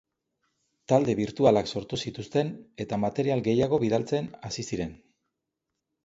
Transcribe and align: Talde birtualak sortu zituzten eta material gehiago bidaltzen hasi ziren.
Talde 0.91 1.13
birtualak 1.17 1.67
sortu 1.73 1.99
zituzten 2.05 2.49
eta 2.85 2.99
material 3.03 3.43
gehiago 3.49 3.79
bidaltzen 3.83 4.31
hasi 4.49 4.65
ziren. 4.71 4.97